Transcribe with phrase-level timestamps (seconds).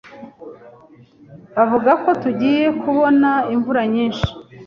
[1.55, 4.27] Bavuga ko tugiye kubona imvura nyinshi.